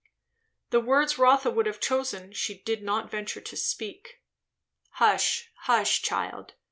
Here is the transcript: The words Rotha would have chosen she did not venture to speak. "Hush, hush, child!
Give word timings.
The 0.71 0.79
words 0.79 1.19
Rotha 1.19 1.51
would 1.51 1.67
have 1.67 1.79
chosen 1.79 2.33
she 2.33 2.63
did 2.63 2.81
not 2.81 3.11
venture 3.11 3.39
to 3.39 3.55
speak. 3.55 4.23
"Hush, 4.93 5.51
hush, 5.65 6.01
child! 6.01 6.55